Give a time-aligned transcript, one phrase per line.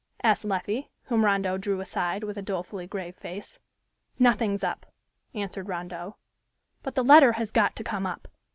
[0.23, 3.59] asked Leffie, whom Rondeau drew aside, with a dolefully grave face.
[4.17, 4.87] "Nothing's up,"
[5.35, 6.15] answered Rondeau,
[6.81, 8.27] "but the letter has got to come up!